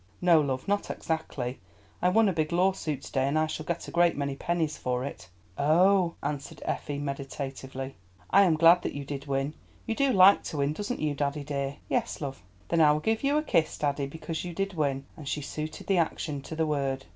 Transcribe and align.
"No, 0.19 0.41
love, 0.41 0.67
not 0.67 0.89
exactly. 0.89 1.59
I 2.01 2.09
won 2.09 2.27
a 2.27 2.33
big 2.33 2.51
lawsuit 2.51 3.03
to 3.03 3.11
day, 3.11 3.27
and 3.27 3.37
I 3.37 3.45
shall 3.45 3.67
get 3.67 3.87
a 3.87 3.91
great 3.91 4.17
many 4.17 4.35
pennies 4.35 4.75
for 4.75 5.03
it." 5.05 5.29
"Oh," 5.59 6.15
answered 6.23 6.59
Effie 6.65 6.97
meditatively, 6.97 7.95
"I 8.31 8.41
am 8.41 8.55
glad 8.57 8.81
that 8.81 8.95
you 8.95 9.05
did 9.05 9.27
win. 9.27 9.53
You 9.85 9.93
do 9.93 10.11
like 10.11 10.43
to 10.45 10.57
win, 10.57 10.73
doesn't 10.73 11.01
you, 11.01 11.13
daddy, 11.13 11.43
dear." 11.43 11.75
"Yes, 11.87 12.19
love." 12.19 12.41
"Then 12.69 12.81
I 12.81 12.91
will 12.93 12.99
give 12.99 13.23
you 13.23 13.37
a 13.37 13.43
kiss, 13.43 13.77
daddy, 13.77 14.07
because 14.07 14.43
you 14.43 14.55
did 14.55 14.73
win," 14.73 15.05
and 15.15 15.27
she 15.29 15.43
suited 15.43 15.85
the 15.85 15.99
action 15.99 16.41
to 16.41 16.55
the 16.55 16.65
word. 16.65 17.05